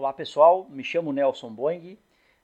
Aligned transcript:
Olá 0.00 0.14
pessoal, 0.14 0.66
me 0.70 0.82
chamo 0.82 1.12
Nelson 1.12 1.52
Boing, 1.52 1.98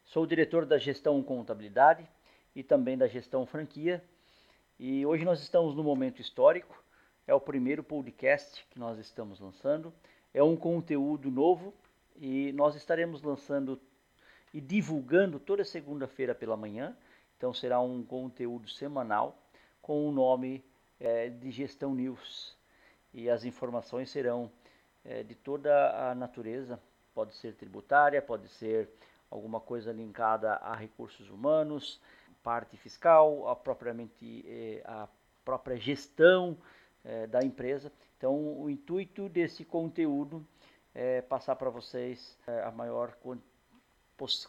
sou 0.04 0.26
diretor 0.26 0.66
da 0.66 0.76
gestão 0.76 1.22
contabilidade 1.22 2.06
e 2.54 2.62
também 2.62 2.98
da 2.98 3.08
gestão 3.08 3.46
franquia. 3.46 4.04
E 4.78 5.06
hoje 5.06 5.24
nós 5.24 5.40
estamos 5.40 5.74
no 5.74 5.82
momento 5.82 6.20
histórico, 6.20 6.84
é 7.26 7.32
o 7.32 7.40
primeiro 7.40 7.82
podcast 7.82 8.66
que 8.70 8.78
nós 8.78 8.98
estamos 8.98 9.40
lançando, 9.40 9.90
é 10.34 10.42
um 10.42 10.54
conteúdo 10.54 11.30
novo 11.30 11.72
e 12.16 12.52
nós 12.52 12.76
estaremos 12.76 13.22
lançando 13.22 13.80
e 14.52 14.60
divulgando 14.60 15.40
toda 15.40 15.64
segunda-feira 15.64 16.34
pela 16.34 16.58
manhã. 16.58 16.94
Então 17.38 17.54
será 17.54 17.80
um 17.80 18.04
conteúdo 18.04 18.68
semanal 18.68 19.34
com 19.80 20.06
o 20.06 20.12
nome 20.12 20.62
é, 21.00 21.30
de 21.30 21.50
Gestão 21.50 21.94
News 21.94 22.54
e 23.14 23.30
as 23.30 23.46
informações 23.46 24.10
serão 24.10 24.52
é, 25.02 25.22
de 25.22 25.34
toda 25.34 26.10
a 26.10 26.14
natureza 26.14 26.78
pode 27.16 27.34
ser 27.34 27.54
tributária, 27.54 28.20
pode 28.20 28.46
ser 28.46 28.90
alguma 29.30 29.58
coisa 29.58 29.90
linkada 29.90 30.56
a 30.56 30.76
recursos 30.76 31.30
humanos, 31.30 31.98
parte 32.42 32.76
fiscal, 32.76 33.48
a 33.48 33.56
propriamente 33.56 34.44
eh, 34.46 34.82
a 34.84 35.08
própria 35.42 35.78
gestão 35.78 36.58
eh, 37.02 37.26
da 37.26 37.40
empresa. 37.42 37.90
Então, 38.18 38.34
o 38.60 38.68
intuito 38.68 39.30
desse 39.30 39.64
conteúdo 39.64 40.46
é 40.94 41.22
passar 41.22 41.56
para 41.56 41.70
vocês 41.70 42.38
a 42.64 42.70
maior 42.70 43.16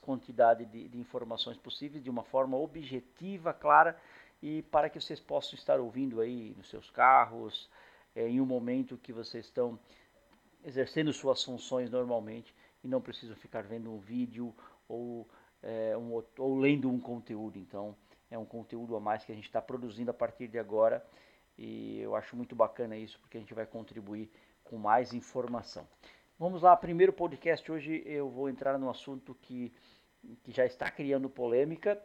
quantidade 0.02 0.66
de, 0.66 0.90
de 0.90 0.98
informações 1.00 1.58
possíveis 1.58 2.04
de 2.04 2.10
uma 2.10 2.24
forma 2.24 2.58
objetiva, 2.58 3.54
clara 3.54 3.98
e 4.42 4.62
para 4.64 4.90
que 4.90 5.00
vocês 5.00 5.22
possam 5.22 5.56
estar 5.56 5.80
ouvindo 5.80 6.20
aí 6.20 6.54
nos 6.58 6.70
seus 6.70 6.90
carros, 6.90 7.70
em 8.16 8.40
um 8.40 8.46
momento 8.46 8.98
que 8.98 9.12
vocês 9.12 9.46
estão 9.46 9.80
exercendo 10.64 11.12
suas 11.14 11.44
funções 11.44 11.90
normalmente 11.90 12.54
e 12.84 12.88
não 12.88 13.02
precisam 13.02 13.36
ficar 13.36 13.64
vendo 13.64 13.92
um 13.92 14.00
vídeo 14.00 14.56
ou, 14.88 15.28
é, 15.62 15.98
um, 15.98 16.24
ou 16.38 16.58
lendo 16.58 16.90
um 16.90 17.00
conteúdo. 17.00 17.58
Então, 17.58 17.96
é 18.30 18.38
um 18.38 18.46
conteúdo 18.46 18.96
a 18.96 19.00
mais 19.00 19.24
que 19.24 19.32
a 19.32 19.36
gente 19.36 19.46
está 19.46 19.62
produzindo 19.62 20.12
a 20.12 20.14
partir 20.14 20.48
de 20.48 20.60
agora 20.60 21.06
e 21.58 22.00
eu 22.00 22.16
acho 22.16 22.36
muito 22.36 22.56
bacana 22.56 22.96
isso 22.96 23.20
porque 23.20 23.38
a 23.38 23.40
gente 23.40 23.54
vai 23.54 23.66
contribuir 23.66 24.30
com 24.64 24.78
mais 24.78 25.14
informação. 25.14 25.88
Vamos 26.38 26.62
lá, 26.62 26.76
primeiro 26.76 27.12
podcast 27.12 27.72
hoje 27.72 28.04
eu 28.06 28.30
vou 28.30 28.50
entrar 28.50 28.78
num 28.78 28.90
assunto 28.90 29.34
que, 29.42 29.74
que 30.44 30.52
já 30.52 30.66
está 30.66 30.92
criando 30.92 31.30
polêmica, 31.30 32.00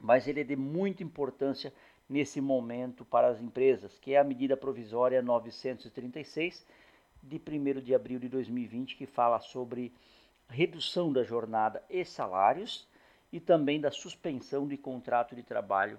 mas 0.00 0.26
ele 0.26 0.40
é 0.40 0.44
de 0.44 0.56
muita 0.56 1.02
importância 1.02 1.72
nesse 2.08 2.40
momento 2.40 3.04
para 3.04 3.28
as 3.28 3.40
empresas, 3.40 3.98
que 3.98 4.14
é 4.14 4.18
a 4.18 4.24
medida 4.24 4.56
provisória 4.56 5.20
936 5.20 6.66
de 7.22 7.36
1 7.36 7.80
de 7.80 7.94
abril 7.94 8.18
de 8.18 8.28
2020, 8.28 8.96
que 8.96 9.06
fala 9.06 9.38
sobre 9.40 9.92
redução 10.48 11.12
da 11.12 11.22
jornada 11.22 11.82
e 11.88 12.04
salários 12.04 12.86
e 13.32 13.40
também 13.40 13.80
da 13.80 13.90
suspensão 13.90 14.66
de 14.66 14.76
contrato 14.76 15.34
de 15.34 15.42
trabalho. 15.42 15.98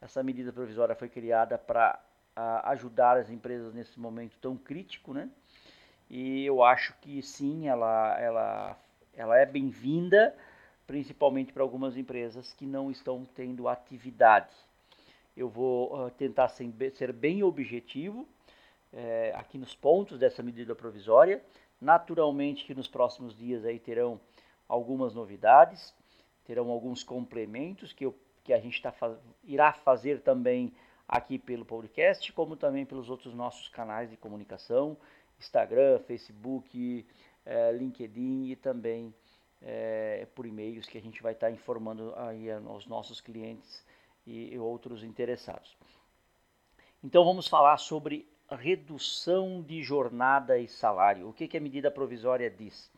Essa 0.00 0.22
medida 0.22 0.52
provisória 0.52 0.94
foi 0.94 1.08
criada 1.08 1.56
para 1.56 2.02
ajudar 2.64 3.16
as 3.16 3.30
empresas 3.30 3.72
nesse 3.72 3.98
momento 4.00 4.36
tão 4.40 4.56
crítico, 4.56 5.12
né? 5.12 5.30
E 6.10 6.44
eu 6.44 6.62
acho 6.62 6.94
que 7.00 7.22
sim, 7.22 7.68
ela, 7.68 8.18
ela, 8.20 8.78
ela 9.14 9.38
é 9.38 9.46
bem-vinda, 9.46 10.36
principalmente 10.86 11.52
para 11.52 11.62
algumas 11.62 11.96
empresas 11.96 12.52
que 12.52 12.66
não 12.66 12.90
estão 12.90 13.24
tendo 13.34 13.68
atividade. 13.68 14.54
Eu 15.36 15.48
vou 15.48 16.06
uh, 16.06 16.10
tentar 16.10 16.48
ser 16.48 17.12
bem 17.12 17.42
objetivo 17.42 18.28
é, 18.94 19.32
aqui 19.34 19.58
nos 19.58 19.74
pontos 19.74 20.18
dessa 20.18 20.42
medida 20.42 20.74
provisória. 20.74 21.42
Naturalmente 21.80 22.64
que 22.64 22.74
nos 22.74 22.88
próximos 22.88 23.36
dias 23.36 23.64
aí 23.64 23.78
terão 23.78 24.20
algumas 24.68 25.14
novidades, 25.14 25.94
terão 26.44 26.70
alguns 26.70 27.02
complementos 27.02 27.92
que, 27.92 28.06
eu, 28.06 28.14
que 28.42 28.52
a 28.52 28.60
gente 28.60 28.80
tá, 28.80 28.94
irá 29.42 29.72
fazer 29.72 30.20
também 30.20 30.72
aqui 31.06 31.38
pelo 31.38 31.64
podcast, 31.64 32.32
como 32.32 32.56
também 32.56 32.86
pelos 32.86 33.10
outros 33.10 33.34
nossos 33.34 33.68
canais 33.68 34.08
de 34.08 34.16
comunicação, 34.16 34.96
Instagram, 35.38 35.98
Facebook, 36.00 37.06
é, 37.44 37.72
LinkedIn 37.72 38.46
e 38.46 38.56
também 38.56 39.12
é, 39.60 40.26
por 40.34 40.46
e-mails 40.46 40.86
que 40.86 40.96
a 40.96 41.02
gente 41.02 41.22
vai 41.22 41.32
estar 41.32 41.48
tá 41.48 41.52
informando 41.52 42.14
aí 42.16 42.50
aos 42.50 42.86
nossos 42.86 43.20
clientes 43.20 43.84
e, 44.26 44.54
e 44.54 44.58
outros 44.58 45.02
interessados. 45.02 45.76
Então 47.02 47.24
vamos 47.24 47.46
falar 47.46 47.76
sobre 47.76 48.26
redução 48.54 49.62
de 49.62 49.82
jornada 49.82 50.58
e 50.58 50.68
salário. 50.68 51.28
O 51.28 51.32
que, 51.32 51.48
que 51.48 51.56
a 51.56 51.60
medida 51.60 51.90
provisória 51.90 52.50
diz? 52.50 52.90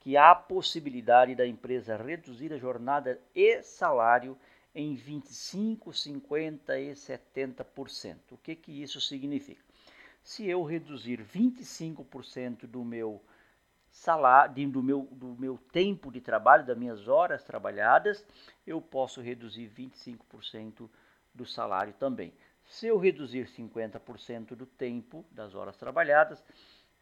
Que 0.00 0.16
há 0.16 0.34
possibilidade 0.34 1.34
da 1.34 1.46
empresa 1.46 1.96
reduzir 1.96 2.52
a 2.52 2.58
jornada 2.58 3.20
e 3.34 3.62
salário 3.62 4.36
em 4.74 4.94
25, 4.94 5.92
50 5.92 6.78
e 6.78 6.92
70%. 6.92 8.16
O 8.32 8.36
que, 8.36 8.56
que 8.56 8.82
isso 8.82 9.00
significa? 9.00 9.62
Se 10.22 10.48
eu 10.48 10.62
reduzir 10.62 11.22
25% 11.22 12.66
do 12.66 12.84
meu 12.84 13.22
salário, 13.90 14.68
do 14.68 14.82
meu, 14.82 15.08
do 15.12 15.36
meu 15.38 15.58
tempo 15.70 16.10
de 16.10 16.20
trabalho, 16.20 16.66
das 16.66 16.76
minhas 16.76 17.06
horas 17.06 17.44
trabalhadas, 17.44 18.26
eu 18.66 18.80
posso 18.80 19.20
reduzir 19.20 19.70
25% 19.70 20.88
do 21.32 21.46
salário 21.46 21.92
também. 21.94 22.32
Se 22.64 22.86
eu 22.86 22.98
reduzir 22.98 23.46
50% 23.46 24.54
do 24.54 24.66
tempo 24.66 25.24
das 25.30 25.54
horas 25.54 25.76
trabalhadas, 25.76 26.42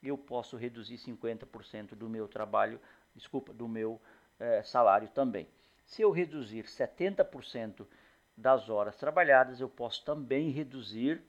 eu 0.02 0.18
posso 0.18 0.56
reduzir 0.56 0.96
50% 0.96 1.94
do 1.94 2.08
meu 2.08 2.26
trabalho, 2.26 2.80
desculpa, 3.14 3.52
do 3.52 3.68
meu 3.68 4.00
é, 4.38 4.62
salário 4.62 5.08
também. 5.08 5.46
Se 5.84 6.02
eu 6.02 6.10
reduzir 6.10 6.64
70% 6.64 7.86
das 8.36 8.68
horas 8.68 8.96
trabalhadas, 8.96 9.60
eu 9.60 9.68
posso 9.68 10.04
também 10.04 10.50
reduzir 10.50 11.22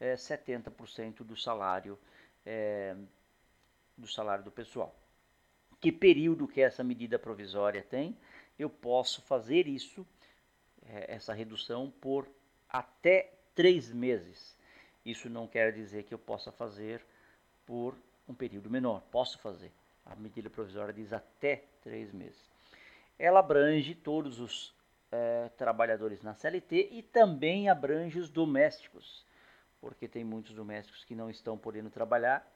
é, 0.00 0.14
70% 0.14 1.22
do 1.22 1.36
salário 1.36 1.98
é, 2.44 2.94
do 3.96 4.06
salário 4.06 4.44
do 4.44 4.50
pessoal. 4.50 4.94
Que 5.80 5.90
período 5.90 6.48
que 6.48 6.60
essa 6.60 6.84
medida 6.84 7.18
provisória 7.18 7.82
tem? 7.82 8.16
Eu 8.58 8.70
posso 8.70 9.20
fazer 9.22 9.66
isso, 9.66 10.06
é, 10.82 11.14
essa 11.14 11.34
redução, 11.34 11.90
por 12.00 12.28
até 12.68 13.35
três 13.56 13.90
meses. 13.90 14.54
Isso 15.04 15.28
não 15.28 15.48
quer 15.48 15.72
dizer 15.72 16.04
que 16.04 16.14
eu 16.14 16.18
possa 16.18 16.52
fazer 16.52 17.04
por 17.64 17.96
um 18.28 18.34
período 18.34 18.70
menor. 18.70 19.00
Posso 19.10 19.38
fazer. 19.38 19.72
A 20.04 20.14
medida 20.14 20.48
provisória 20.50 20.92
diz 20.92 21.12
até 21.12 21.64
três 21.82 22.12
meses. 22.12 22.38
Ela 23.18 23.40
abrange 23.40 23.94
todos 23.94 24.38
os 24.38 24.74
é, 25.10 25.48
trabalhadores 25.56 26.22
na 26.22 26.34
CLT 26.34 26.90
e 26.92 27.02
também 27.02 27.68
abrange 27.68 28.18
os 28.18 28.28
domésticos, 28.28 29.24
porque 29.80 30.06
tem 30.06 30.22
muitos 30.22 30.54
domésticos 30.54 31.02
que 31.04 31.14
não 31.14 31.30
estão 31.30 31.56
podendo 31.56 31.88
trabalhar 31.88 32.46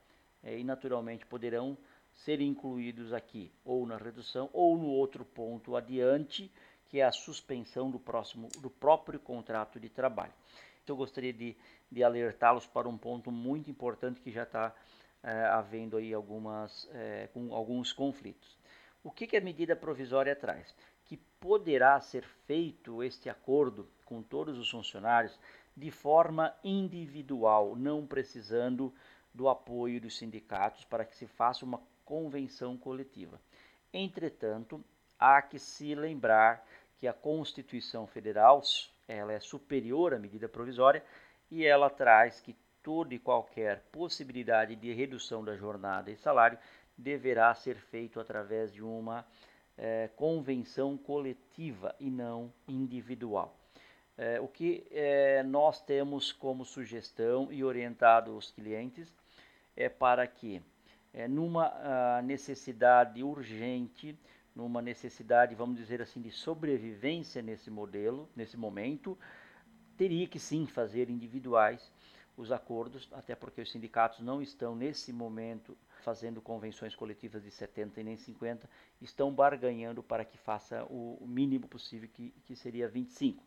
é, 0.44 0.58
e 0.58 0.62
naturalmente 0.62 1.24
poderão 1.24 1.78
ser 2.12 2.40
incluídos 2.40 3.12
aqui, 3.12 3.50
ou 3.64 3.86
na 3.86 3.96
redução, 3.96 4.50
ou 4.52 4.76
no 4.76 4.88
outro 4.88 5.24
ponto 5.24 5.76
adiante, 5.76 6.52
que 6.88 7.00
é 7.00 7.04
a 7.04 7.12
suspensão 7.12 7.90
do, 7.90 7.98
próximo, 7.98 8.48
do 8.58 8.68
próprio 8.68 9.18
contrato 9.18 9.80
de 9.80 9.88
trabalho 9.88 10.32
eu 10.88 10.96
gostaria 10.96 11.32
de, 11.32 11.56
de 11.90 12.02
alertá-los 12.02 12.66
para 12.66 12.88
um 12.88 12.96
ponto 12.96 13.30
muito 13.30 13.70
importante 13.70 14.20
que 14.20 14.30
já 14.30 14.44
está 14.44 14.74
é, 15.22 15.44
havendo 15.46 15.96
aí 15.96 16.14
algumas, 16.14 16.88
é, 16.92 17.28
com 17.32 17.54
alguns 17.54 17.92
conflitos. 17.92 18.58
O 19.02 19.10
que, 19.10 19.26
que 19.26 19.36
a 19.36 19.40
medida 19.40 19.74
provisória 19.74 20.36
traz? 20.36 20.74
Que 21.04 21.16
poderá 21.16 22.00
ser 22.00 22.24
feito 22.46 23.02
este 23.02 23.28
acordo 23.28 23.88
com 24.04 24.22
todos 24.22 24.58
os 24.58 24.70
funcionários 24.70 25.38
de 25.76 25.90
forma 25.90 26.54
individual, 26.62 27.74
não 27.76 28.06
precisando 28.06 28.92
do 29.32 29.48
apoio 29.48 30.00
dos 30.00 30.18
sindicatos 30.18 30.84
para 30.84 31.04
que 31.04 31.16
se 31.16 31.26
faça 31.26 31.64
uma 31.64 31.80
convenção 32.04 32.76
coletiva. 32.76 33.40
Entretanto, 33.92 34.84
há 35.18 35.40
que 35.40 35.58
se 35.58 35.94
lembrar 35.94 36.66
que 36.98 37.06
a 37.06 37.12
Constituição 37.12 38.06
Federal 38.06 38.62
ela 39.10 39.32
é 39.32 39.40
superior 39.40 40.14
à 40.14 40.18
medida 40.18 40.48
provisória 40.48 41.02
e 41.50 41.66
ela 41.66 41.90
traz 41.90 42.40
que 42.40 42.54
toda 42.82 43.14
e 43.14 43.18
qualquer 43.18 43.80
possibilidade 43.92 44.76
de 44.76 44.92
redução 44.92 45.44
da 45.44 45.56
jornada 45.56 46.10
e 46.10 46.16
salário 46.16 46.58
deverá 46.96 47.54
ser 47.54 47.76
feito 47.76 48.20
através 48.20 48.72
de 48.72 48.82
uma 48.82 49.26
é, 49.76 50.08
convenção 50.16 50.96
coletiva 50.96 51.94
e 51.98 52.10
não 52.10 52.52
individual. 52.68 53.56
É, 54.16 54.40
o 54.40 54.46
que 54.46 54.86
é, 54.90 55.42
nós 55.42 55.80
temos 55.82 56.30
como 56.30 56.64
sugestão 56.64 57.48
e 57.50 57.64
orientado 57.64 58.36
os 58.36 58.50
clientes 58.50 59.12
é 59.76 59.88
para 59.88 60.26
que, 60.26 60.62
numa 61.28 62.20
necessidade 62.22 63.22
urgente, 63.22 64.16
numa 64.54 64.82
necessidade, 64.82 65.54
vamos 65.54 65.76
dizer 65.76 66.02
assim, 66.02 66.20
de 66.20 66.30
sobrevivência 66.30 67.42
nesse 67.42 67.70
modelo, 67.70 68.28
nesse 68.34 68.56
momento, 68.56 69.18
teria 69.96 70.26
que 70.26 70.38
sim 70.38 70.66
fazer 70.66 71.08
individuais 71.10 71.92
os 72.36 72.50
acordos, 72.50 73.08
até 73.12 73.34
porque 73.34 73.60
os 73.60 73.70
sindicatos 73.70 74.20
não 74.20 74.40
estão 74.40 74.74
nesse 74.74 75.12
momento 75.12 75.76
fazendo 76.00 76.40
convenções 76.40 76.94
coletivas 76.94 77.42
de 77.42 77.50
70 77.50 78.00
e 78.00 78.04
nem 78.04 78.16
50, 78.16 78.68
estão 79.00 79.32
barganhando 79.32 80.02
para 80.02 80.24
que 80.24 80.38
faça 80.38 80.84
o 80.84 81.26
mínimo 81.26 81.68
possível, 81.68 82.08
que, 82.12 82.30
que 82.46 82.56
seria 82.56 82.88
25. 82.88 83.44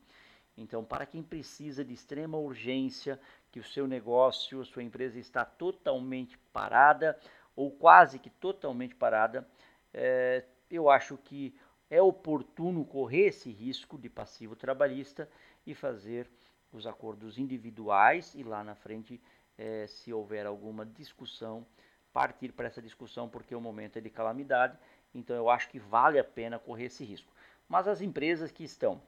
Então, 0.56 0.84
para 0.84 1.06
quem 1.06 1.24
precisa 1.24 1.84
de 1.84 1.94
extrema 1.94 2.38
urgência, 2.38 3.20
que 3.52 3.60
o 3.60 3.64
seu 3.64 3.88
negócio, 3.88 4.62
a 4.62 4.66
sua 4.66 4.84
empresa 4.84 5.20
está 5.20 5.44
totalmente 5.44 6.38
parada 6.52 7.20
ou 7.56 7.72
quase 7.72 8.20
que 8.20 8.30
totalmente 8.30 8.94
parada, 8.96 9.48
é, 9.92 10.44
eu 10.76 10.90
acho 10.90 11.18
que 11.18 11.56
é 11.90 12.02
oportuno 12.02 12.86
correr 12.86 13.28
esse 13.28 13.52
risco 13.52 13.98
de 13.98 14.10
passivo 14.10 14.56
trabalhista 14.56 15.30
e 15.66 15.74
fazer 15.74 16.30
os 16.72 16.88
acordos 16.88 17.38
individuais 17.38 18.34
e 18.34 18.44
lá 18.44 18.64
na 18.64 18.76
frente, 18.76 19.22
é, 19.58 19.86
se 19.88 20.12
houver 20.12 20.46
alguma 20.46 20.86
discussão, 20.86 21.66
partir 22.12 22.52
para 22.52 22.68
essa 22.68 22.82
discussão 22.82 23.30
porque 23.30 23.54
o 23.54 23.62
momento 23.62 23.98
é 23.98 24.02
de 24.02 24.10
calamidade. 24.10 24.78
Então 25.14 25.36
eu 25.36 25.50
acho 25.50 25.70
que 25.70 25.80
vale 25.80 26.18
a 26.18 26.24
pena 26.24 26.58
correr 26.58 26.86
esse 26.86 27.04
risco. 27.04 27.32
Mas 27.70 27.88
as 27.88 28.02
empresas 28.02 28.52
que 28.52 28.64
estão 28.64 29.02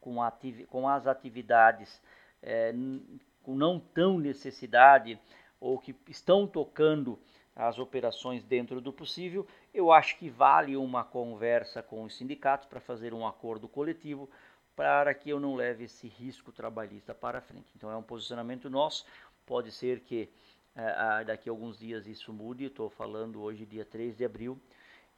com, 0.00 0.16
com 0.68 0.88
as 0.88 1.06
atividades 1.06 2.00
é, 2.42 2.74
com 3.42 3.54
não 3.54 3.78
tão 3.78 4.18
necessidade 4.18 5.18
ou 5.60 5.78
que 5.78 5.94
estão 6.08 6.46
tocando 6.46 7.18
as 7.54 7.78
operações 7.78 8.42
dentro 8.42 8.80
do 8.80 8.92
possível, 8.92 9.46
eu 9.74 9.92
acho 9.92 10.16
que 10.18 10.30
vale 10.30 10.76
uma 10.76 11.04
conversa 11.04 11.82
com 11.82 12.02
os 12.04 12.16
sindicatos 12.16 12.66
para 12.66 12.80
fazer 12.80 13.12
um 13.12 13.26
acordo 13.26 13.68
coletivo 13.68 14.28
para 14.74 15.12
que 15.12 15.28
eu 15.28 15.38
não 15.38 15.54
leve 15.54 15.84
esse 15.84 16.08
risco 16.08 16.50
trabalhista 16.50 17.14
para 17.14 17.40
frente. 17.40 17.70
Então 17.76 17.90
é 17.90 17.96
um 17.96 18.02
posicionamento 18.02 18.70
nosso, 18.70 19.04
pode 19.44 19.70
ser 19.70 20.00
que 20.00 20.30
é, 20.74 21.24
daqui 21.24 21.48
a 21.48 21.52
alguns 21.52 21.78
dias 21.78 22.06
isso 22.06 22.32
mude, 22.32 22.64
estou 22.64 22.88
falando 22.88 23.42
hoje 23.42 23.66
dia 23.66 23.84
3 23.84 24.16
de 24.16 24.24
abril, 24.24 24.58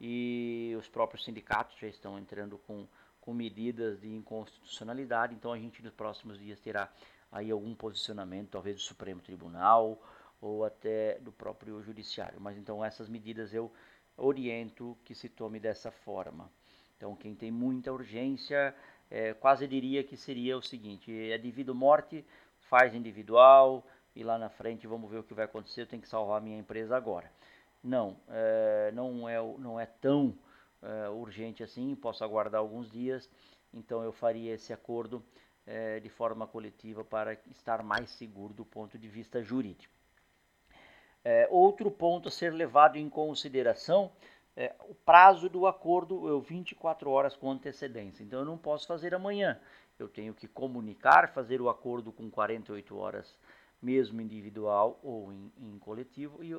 e 0.00 0.75
os 0.76 0.88
próprios 0.88 1.25
sindicatos 1.25 1.78
já 1.78 1.86
estão 1.86 2.19
entrando 2.19 2.58
com, 2.58 2.88
com 3.20 3.32
medidas 3.32 4.00
de 4.00 4.08
inconstitucionalidade, 4.08 5.34
então 5.34 5.52
a 5.52 5.58
gente 5.58 5.81
nos 5.82 5.92
próximos 5.92 6.36
dias 6.36 6.58
terá 6.58 6.90
aí 7.31 7.50
algum 7.52 7.75
posicionamento, 7.76 8.50
talvez 8.50 8.75
do 8.75 8.82
Supremo 8.82 9.20
Tribunal 9.20 10.00
ou 10.44 10.64
até 10.64 11.19
do 11.20 11.32
próprio 11.32 11.82
Judiciário. 11.82 12.38
Mas 12.41 12.58
então 12.58 12.85
essas 12.85 13.08
medidas 13.08 13.55
eu 13.55 13.73
oriento 14.17 14.96
que 15.05 15.14
se 15.14 15.29
tome 15.29 15.58
dessa 15.58 15.91
forma. 15.91 16.50
Então 16.96 17.17
quem 17.17 17.35
tem 17.35 17.50
muita 17.50 17.91
urgência, 17.93 18.75
é, 19.11 19.32
quase 19.32 19.67
diria 19.67 20.05
que 20.05 20.17
seria 20.17 20.56
o 20.56 20.62
seguinte, 20.62 21.11
é 21.31 21.38
devido 21.38 21.75
morte, 21.75 22.25
faz 22.69 22.94
individual, 22.94 23.85
e 24.14 24.23
lá 24.23 24.38
na 24.38 24.50
frente 24.50 24.87
vamos 24.87 25.11
ver 25.11 25.19
o 25.19 25.25
que 25.25 25.35
vai 25.35 25.46
acontecer, 25.46 25.82
eu 25.82 25.87
tenho 25.87 26.02
que 26.02 26.08
salvar 26.08 26.41
minha 26.41 26.58
empresa 26.58 26.94
agora. 26.94 27.31
Não, 27.82 28.17
é, 28.29 28.93
não, 28.93 29.29
é, 29.29 29.37
não 29.58 29.81
é 29.81 29.87
tão 29.87 30.35
é, 30.82 31.08
urgente 31.08 31.62
assim, 31.62 31.94
posso 31.94 32.23
aguardar 32.23 32.61
alguns 32.61 32.91
dias, 32.91 33.29
então 33.73 34.02
eu 34.02 34.12
faria 34.12 34.55
esse 34.55 34.73
acordo 34.73 35.25
é, 35.67 36.00
de 36.00 36.08
forma 36.08 36.46
coletiva 36.46 37.02
para 37.02 37.32
estar 37.50 37.82
mais 37.82 38.11
seguro 38.11 38.55
do 38.55 38.64
ponto 38.64 38.99
de 38.99 39.08
vista 39.08 39.43
jurídico. 39.43 40.03
É, 41.24 41.48
outro 41.50 41.90
ponto 41.90 42.28
a 42.28 42.30
ser 42.30 42.52
levado 42.52 42.96
em 42.96 43.08
consideração 43.08 44.12
é 44.56 44.74
o 44.88 44.94
prazo 44.94 45.48
do 45.48 45.66
acordo, 45.66 46.28
eu 46.28 46.40
24 46.40 47.10
horas 47.10 47.34
com 47.34 47.50
antecedência, 47.50 48.22
então 48.22 48.40
eu 48.40 48.44
não 48.44 48.58
posso 48.58 48.86
fazer 48.86 49.14
amanhã, 49.14 49.58
eu 49.98 50.08
tenho 50.08 50.34
que 50.34 50.46
comunicar, 50.46 51.32
fazer 51.32 51.60
o 51.60 51.68
acordo 51.68 52.12
com 52.12 52.30
48 52.30 52.96
horas 52.96 53.38
mesmo 53.80 54.20
individual 54.20 55.00
ou 55.02 55.32
em, 55.32 55.52
em 55.58 55.78
coletivo, 55.78 56.42
e 56.42 56.54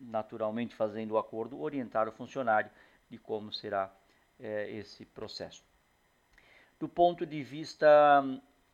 naturalmente 0.00 0.74
fazendo 0.74 1.12
o 1.12 1.18
acordo, 1.18 1.60
orientar 1.60 2.08
o 2.08 2.12
funcionário 2.12 2.70
de 3.08 3.18
como 3.18 3.52
será 3.52 3.92
é, 4.38 4.70
esse 4.70 5.04
processo. 5.04 5.64
Do 6.78 6.88
ponto 6.88 7.26
de 7.26 7.42
vista 7.42 8.22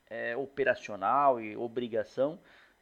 é, 0.08 0.36
operacional 0.36 1.40
e 1.40 1.56
obrigação, 1.56 2.38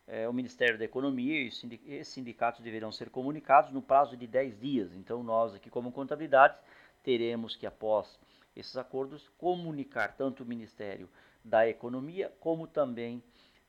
é, 0.07 0.29
o 0.29 0.33
Ministério 0.33 0.79
da 0.79 0.85
Economia 0.85 1.43
e 1.43 1.49
os 1.49 2.09
sindicatos 2.09 2.61
deverão 2.61 2.93
ser 2.93 3.11
comunicados 3.11 3.71
no 3.71 3.81
prazo 3.81 4.17
de 4.17 4.27
10 4.27 4.59
dias. 4.59 4.95
Então, 4.95 5.23
nós 5.23 5.55
aqui, 5.55 5.71
como 5.71 5.93
contabilidade, 5.93 6.59
teremos 7.03 7.57
que, 7.57 7.67
após 7.67 8.19
esses 8.55 8.77
acordos, 8.77 9.29
comunicar 9.39 10.15
tanto 10.17 10.43
o 10.43 10.47
Ministério 10.47 11.09
da 11.45 11.69
Economia 11.69 12.33
como 12.41 12.67
também 12.67 13.23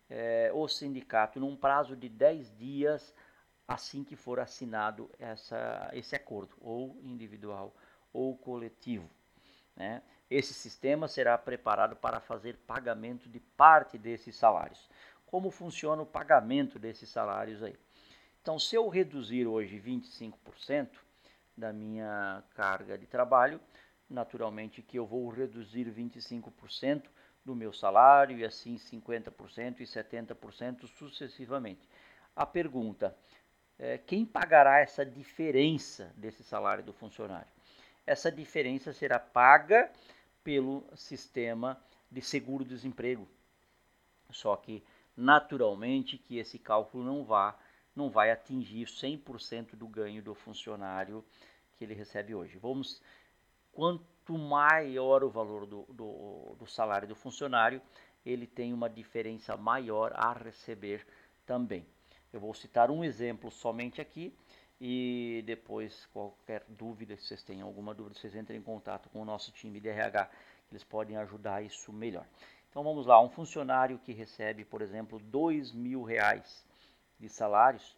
é, 0.09 0.51
o 0.53 0.67
sindicato 0.67 1.39
num 1.39 1.55
prazo 1.55 1.95
de 1.95 2.07
10 2.07 2.55
dias 2.57 3.13
assim 3.67 4.03
que 4.03 4.15
for 4.15 4.39
assinado 4.39 5.09
essa, 5.19 5.89
esse 5.93 6.15
acordo, 6.15 6.55
ou 6.61 6.99
individual 7.03 7.75
ou 8.13 8.37
coletivo. 8.37 9.09
Né? 9.75 10.01
Esse 10.29 10.53
sistema 10.53 11.07
será 11.07 11.37
preparado 11.37 11.95
para 11.95 12.19
fazer 12.19 12.57
pagamento 12.67 13.27
de 13.27 13.39
parte 13.39 13.97
desses 13.97 14.35
salários. 14.35 14.89
Como 15.35 15.51
funciona 15.51 16.01
o 16.01 16.05
pagamento 16.05 16.79
desses 16.79 17.09
salários 17.09 17.61
aí? 17.61 17.75
Então, 18.41 18.57
se 18.57 18.73
eu 18.73 18.87
reduzir 18.87 19.45
hoje 19.45 19.77
25% 19.77 20.91
da 21.57 21.73
minha 21.73 22.41
carga 22.53 22.97
de 22.97 23.05
trabalho, 23.05 23.59
naturalmente 24.09 24.81
que 24.81 24.97
eu 24.97 25.05
vou 25.05 25.27
reduzir 25.27 25.91
25% 25.91 27.09
do 27.43 27.53
meu 27.53 27.73
salário 27.73 28.37
e 28.37 28.45
assim 28.45 28.77
50% 28.77 29.81
e 29.81 29.83
70% 29.83 30.87
sucessivamente. 30.87 31.85
A 32.33 32.45
pergunta 32.45 33.13
é 33.77 33.97
quem 33.97 34.25
pagará 34.25 34.79
essa 34.79 35.05
diferença 35.05 36.13
desse 36.15 36.45
salário 36.45 36.81
do 36.81 36.93
funcionário? 36.93 37.51
Essa 38.07 38.31
diferença 38.31 38.93
será 38.93 39.19
paga 39.19 39.91
pelo 40.45 40.87
sistema 40.95 41.77
de 42.09 42.21
seguro-desemprego. 42.21 43.27
Só 44.31 44.55
que 44.55 44.81
naturalmente 45.15 46.17
que 46.17 46.37
esse 46.37 46.59
cálculo 46.59 47.03
não 47.03 47.23
vá 47.23 47.57
não 47.95 48.09
vai 48.09 48.29
atingir 48.29 48.87
100% 48.87 49.75
do 49.75 49.87
ganho 49.87 50.21
do 50.21 50.35
funcionário 50.35 51.23
que 51.77 51.85
ele 51.85 51.93
recebe 51.93 52.35
hoje. 52.35 52.57
Vamos 52.57 53.01
quanto 53.71 54.37
maior 54.37 55.23
o 55.23 55.29
valor 55.29 55.65
do, 55.65 55.83
do, 55.83 56.55
do 56.59 56.67
salário 56.67 57.07
do 57.07 57.15
funcionário, 57.15 57.81
ele 58.25 58.47
tem 58.47 58.73
uma 58.73 58.89
diferença 58.89 59.55
maior 59.55 60.11
a 60.15 60.33
receber 60.33 61.05
também. 61.45 61.85
Eu 62.33 62.39
vou 62.39 62.53
citar 62.53 62.89
um 62.89 63.03
exemplo 63.03 63.51
somente 63.51 64.01
aqui 64.01 64.35
e 64.79 65.43
depois 65.45 66.05
qualquer 66.07 66.65
dúvida, 66.67 67.15
se 67.15 67.27
vocês 67.27 67.43
têm 67.43 67.61
alguma 67.61 67.93
dúvida, 67.93 68.19
vocês 68.19 68.35
entrem 68.35 68.59
em 68.59 68.63
contato 68.63 69.09
com 69.09 69.21
o 69.21 69.25
nosso 69.25 69.51
time 69.51 69.79
de 69.79 69.87
RH, 69.87 70.29
eles 70.71 70.83
podem 70.83 71.15
ajudar 71.17 71.63
isso 71.63 71.93
melhor. 71.93 72.25
Então 72.75 72.83
vamos 72.83 73.05
lá, 73.05 73.21
um 73.21 73.29
funcionário 73.29 73.97
que 73.99 74.11
recebe, 74.11 74.65
por 74.65 74.81
exemplo, 74.81 75.17
dois 75.17 75.71
mil 75.71 76.03
reais 76.03 76.65
de 77.17 77.29
salários 77.29 77.95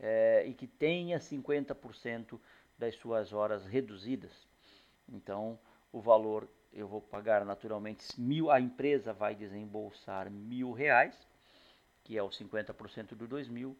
é, 0.00 0.44
e 0.48 0.52
que 0.52 0.66
tenha 0.66 1.20
50% 1.20 2.36
das 2.76 2.96
suas 2.96 3.32
horas 3.32 3.64
reduzidas, 3.64 4.32
então, 5.08 5.56
o 5.92 6.00
valor 6.00 6.48
eu 6.72 6.88
vou 6.88 7.00
pagar 7.00 7.44
naturalmente 7.44 8.20
mil, 8.20 8.50
a 8.50 8.60
empresa 8.60 9.12
vai 9.12 9.32
desembolsar 9.32 10.28
mil 10.28 10.72
reais, 10.72 11.14
que 12.02 12.18
é 12.18 12.22
o 12.24 12.30
50% 12.30 13.14
do 13.14 13.28
dois 13.28 13.46
mil, 13.46 13.76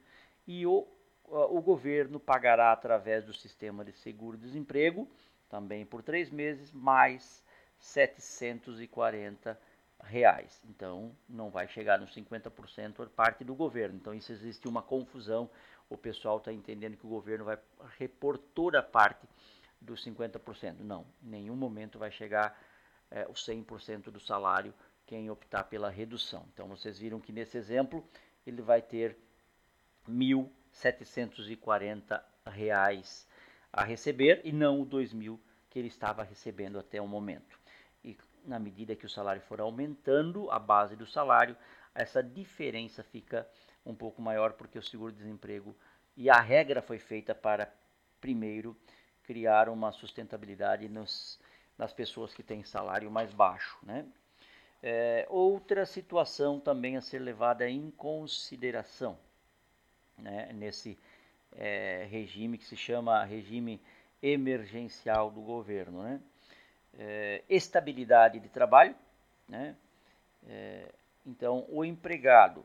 e 0.47 0.65
o, 0.65 0.87
o 1.25 1.61
governo 1.61 2.21
pagará 2.21 2.71
através 2.71 3.25
do 3.25 3.35
sistema 3.35 3.85
de 3.85 3.91
seguro-desemprego, 3.95 5.09
também 5.49 5.85
por 5.85 6.05
três 6.05 6.31
meses, 6.31 6.71
mais 6.71 7.43
740 7.81 9.51
reais. 9.51 9.70
Então, 10.69 11.14
não 11.28 11.50
vai 11.50 11.69
chegar 11.69 11.99
nos 11.99 12.14
50% 12.14 12.95
por 12.95 13.09
parte 13.09 13.45
do 13.45 13.54
governo. 13.54 13.97
Então, 13.97 14.14
isso 14.14 14.33
existe 14.33 14.66
uma 14.66 14.83
confusão. 14.83 15.49
O 15.88 15.97
pessoal 15.97 16.38
está 16.38 16.52
entendendo 16.52 16.97
que 16.97 17.07
o 17.07 17.11
governo 17.11 17.45
vai 17.45 17.59
repor 17.99 18.38
toda 18.38 18.80
a 18.80 18.83
parte 18.83 19.28
dos 19.80 20.04
50%. 20.04 20.80
Não, 20.80 21.07
em 21.23 21.28
nenhum 21.28 21.57
momento 21.57 21.99
vai 21.99 22.11
chegar 22.11 22.59
é, 23.11 23.26
o 23.26 23.33
100% 23.33 24.11
do 24.11 24.21
salário 24.21 24.75
quem 25.11 25.28
optar 25.28 25.64
pela 25.64 25.90
redução. 25.90 26.47
Então 26.54 26.69
vocês 26.69 26.97
viram 26.97 27.19
que 27.19 27.33
nesse 27.33 27.59
exemplo 27.59 28.09
ele 28.47 28.62
vai 28.62 28.80
ter 28.80 29.19
R$ 30.07 30.12
1.740 30.12 32.23
a 33.73 33.85
receber 33.85 34.40
e 34.45 34.52
não 34.52 34.80
o 34.80 34.87
2.000 34.87 35.37
que 35.69 35.80
ele 35.80 35.88
estava 35.88 36.23
recebendo 36.23 36.78
até 36.78 37.02
o 37.02 37.09
momento. 37.09 37.59
Na 38.45 38.59
medida 38.59 38.97
que 38.97 39.07
o 39.07 39.11
salário 39.11 39.43
for 39.43 39.61
aumentando, 39.61 40.51
a 40.51 40.59
base 40.59 40.97
do 40.97 41.07
salário, 41.07 41.57
essa 41.95 42.23
diferença 42.23 43.03
fica 43.03 43.47
um 43.85 43.95
pouco 43.95 44.21
maior 44.21 44.53
porque 44.53 44.79
o 44.79 44.83
seguro-desemprego 44.83 45.77
e 46.17 46.29
a 46.29 46.41
regra 46.41 46.83
foi 46.83 46.99
feita 46.99 47.35
para 47.35 47.73
primeiro 48.21 48.77
criar 49.23 49.69
uma 49.69 49.93
sustentabilidade 49.93 50.89
nos, 50.89 51.39
nas 51.79 51.93
pessoas 51.93 52.35
que 52.35 52.43
têm 52.43 52.65
salário 52.65 53.11
mais 53.11 53.33
baixo. 53.33 53.79
Né? 53.83 54.07
É, 54.83 55.27
outra 55.29 55.87
situação 55.87 56.59
também 56.59 56.97
a 56.97 57.01
ser 57.01 57.19
levada 57.19 57.69
em 57.69 57.91
consideração 57.91 59.19
né, 60.19 60.51
nesse, 60.53 60.99
é, 61.57 62.07
regime 62.11 62.59
que 62.59 62.67
se 62.67 62.77
chama 62.77 63.25
regime 63.25 63.81
emergencial 64.23 65.31
do 65.31 65.41
governo. 65.41 66.03
Né? 66.03 66.21
É, 66.99 67.43
estabilidade 67.49 68.41
de 68.41 68.49
trabalho, 68.49 68.95
né? 69.49 69.77
É, 70.49 70.93
então 71.25 71.65
o 71.69 71.85
empregado 71.85 72.65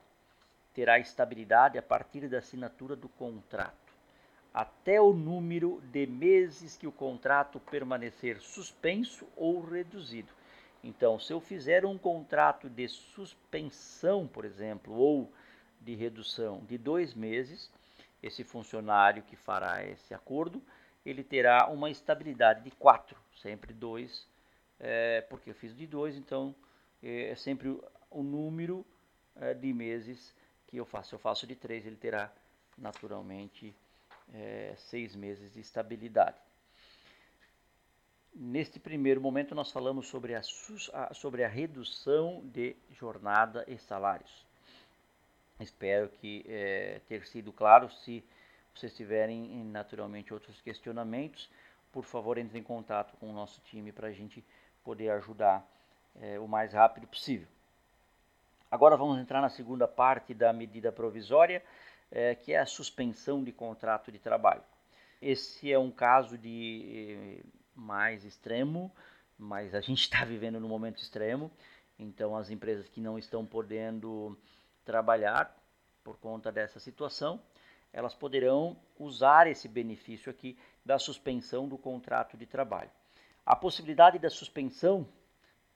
terá 0.73 0.99
estabilidade 0.99 1.77
a 1.77 1.81
partir 1.81 2.27
da 2.27 2.39
assinatura 2.39 2.95
do 2.95 3.07
contrato, 3.07 3.93
até 4.53 4.99
o 4.99 5.13
número 5.13 5.81
de 5.91 6.05
meses 6.05 6.75
que 6.75 6.87
o 6.87 6.91
contrato 6.91 7.59
permanecer 7.59 8.41
suspenso 8.41 9.25
ou 9.35 9.63
reduzido. 9.63 10.33
Então, 10.83 11.17
se 11.17 11.33
eu 11.33 11.39
fizer 11.39 11.85
um 11.85 11.97
contrato 11.97 12.69
de 12.69 12.87
suspensão, 12.87 14.27
por 14.27 14.45
exemplo, 14.45 14.93
ou 14.93 15.31
de 15.81 15.95
redução 15.95 16.59
de 16.67 16.77
dois 16.77 17.13
meses, 17.13 17.71
esse 18.21 18.43
funcionário 18.43 19.23
que 19.23 19.35
fará 19.35 19.83
esse 19.83 20.13
acordo, 20.13 20.61
ele 21.05 21.23
terá 21.23 21.67
uma 21.67 21.89
estabilidade 21.89 22.63
de 22.63 22.71
quatro, 22.71 23.17
sempre 23.41 23.73
dois, 23.73 24.27
é, 24.79 25.21
porque 25.29 25.51
eu 25.51 25.55
fiz 25.55 25.75
de 25.75 25.85
dois, 25.85 26.15
então 26.17 26.55
é, 27.03 27.29
é 27.29 27.35
sempre 27.35 27.79
o 28.09 28.23
número 28.23 28.85
é, 29.35 29.53
de 29.53 29.71
meses 29.71 30.33
que 30.67 30.77
eu 30.77 30.85
faço. 30.85 31.09
Se 31.09 31.15
eu 31.15 31.19
faço 31.19 31.45
de 31.45 31.55
três, 31.55 31.85
ele 31.85 31.95
terá 31.95 32.31
naturalmente 32.77 33.73
é, 34.33 34.73
seis 34.77 35.15
meses 35.15 35.53
de 35.53 35.59
estabilidade. 35.59 36.37
Neste 38.33 38.79
primeiro 38.79 39.21
momento, 39.21 39.55
nós 39.55 39.71
falamos 39.71 40.07
sobre 40.07 40.35
a, 40.35 40.41
sobre 41.13 41.43
a 41.43 41.47
redução 41.47 42.41
de 42.45 42.75
jornada 42.91 43.63
e 43.65 43.77
salários. 43.77 44.45
Espero 45.57 46.09
que 46.09 46.43
é, 46.47 46.99
ter 47.07 47.25
sido 47.25 47.53
claro. 47.53 47.89
Se 47.89 48.21
vocês 48.79 48.93
tiverem 48.93 49.63
naturalmente 49.65 50.33
outros 50.33 50.59
questionamentos, 50.61 51.49
por 51.91 52.03
favor, 52.03 52.37
entre 52.37 52.59
em 52.59 52.63
contato 52.63 53.15
com 53.17 53.29
o 53.29 53.33
nosso 53.33 53.61
time 53.61 53.91
para 53.91 54.07
a 54.07 54.11
gente 54.11 54.43
poder 54.83 55.09
ajudar 55.11 55.65
é, 56.21 56.39
o 56.39 56.47
mais 56.47 56.73
rápido 56.73 57.07
possível. 57.07 57.47
Agora 58.69 58.97
vamos 58.97 59.17
entrar 59.19 59.41
na 59.41 59.49
segunda 59.49 59.87
parte 59.87 60.33
da 60.33 60.51
medida 60.51 60.91
provisória, 60.91 61.63
é, 62.11 62.35
que 62.35 62.51
é 62.51 62.59
a 62.59 62.65
suspensão 62.65 63.43
de 63.43 63.51
contrato 63.51 64.11
de 64.11 64.19
trabalho. 64.19 64.63
Esse 65.21 65.71
é 65.71 65.79
um 65.79 65.89
caso 65.89 66.37
de 66.37 67.41
mais 67.73 68.25
extremo, 68.25 68.91
mas 69.37 69.73
a 69.73 69.81
gente 69.81 70.01
está 70.01 70.23
vivendo 70.25 70.59
num 70.59 70.67
momento 70.67 71.01
extremo, 71.01 71.49
então 71.97 72.35
as 72.35 72.49
empresas 72.49 72.89
que 72.89 72.99
não 72.99 73.17
estão 73.17 73.45
podendo 73.45 74.37
trabalhar 74.83 75.55
por 76.03 76.17
conta 76.17 76.51
dessa 76.51 76.79
situação, 76.79 77.41
elas 77.95 78.13
poderão 78.13 78.75
usar 78.99 79.47
esse 79.47 79.69
benefício 79.69 80.29
aqui 80.29 80.57
da 80.83 80.99
suspensão 80.99 81.65
do 81.65 81.77
contrato 81.77 82.35
de 82.35 82.45
trabalho. 82.45 82.91
A 83.45 83.55
possibilidade 83.55 84.19
da 84.19 84.29
suspensão 84.29 85.07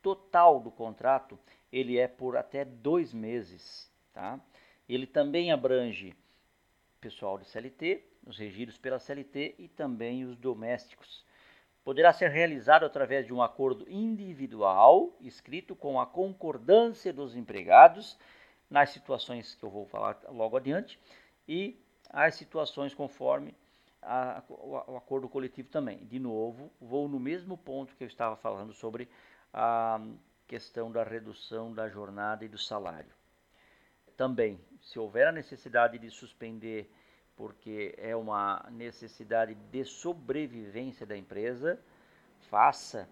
total 0.01 0.59
do 0.59 0.69
contrato, 0.69 1.39
ele 1.71 1.97
é 1.97 2.09
por 2.09 2.35
até 2.35 2.65
dois 2.65 3.13
meses, 3.13 3.89
tá? 4.13 4.37
Ele 4.87 5.07
também 5.07 5.49
abrange 5.49 6.13
pessoal 6.99 7.37
de 7.37 7.45
CLT, 7.45 8.03
os 8.27 8.37
regidos 8.37 8.77
pela 8.77 8.99
CLT 8.99 9.55
e 9.57 9.69
também 9.69 10.25
os 10.25 10.35
domésticos 10.35 11.23
poderá 11.85 12.11
ser 12.11 12.29
realizado 12.29 12.85
através 12.85 13.25
de 13.25 13.33
um 13.33 13.41
acordo 13.41 13.89
individual, 13.89 15.15
escrito 15.21 15.73
com 15.73 15.99
a 15.99 16.05
concordância 16.05 17.13
dos 17.13 17.33
empregados, 17.33 18.17
nas 18.69 18.89
situações 18.89 19.55
que 19.55 19.63
eu 19.63 19.69
vou 19.69 19.85
falar 19.85 20.19
logo 20.27 20.57
adiante, 20.57 20.99
e 21.47 21.79
as 22.09 22.35
situações 22.35 22.93
conforme 22.93 23.55
a, 24.01 24.41
o, 24.49 24.91
o 24.91 24.97
acordo 24.97 25.29
coletivo 25.29 25.69
também. 25.69 26.05
De 26.05 26.19
novo, 26.19 26.71
vou 26.79 27.07
no 27.07 27.19
mesmo 27.19 27.57
ponto 27.57 27.95
que 27.95 28.03
eu 28.03 28.07
estava 28.07 28.35
falando 28.35 28.73
sobre 28.73 29.09
a 29.53 29.99
questão 30.47 30.91
da 30.91 31.03
redução 31.03 31.73
da 31.73 31.87
jornada 31.87 32.43
e 32.43 32.47
do 32.47 32.57
salário. 32.57 33.11
Também, 34.17 34.59
se 34.81 34.99
houver 34.99 35.27
a 35.27 35.31
necessidade 35.31 35.97
de 35.97 36.09
suspender 36.09 36.91
porque 37.39 37.95
é 37.97 38.13
uma 38.13 38.65
necessidade 38.69 39.55
de 39.55 39.85
sobrevivência 39.85 41.05
da 41.05 41.15
empresa, 41.15 41.79
faça 42.49 43.07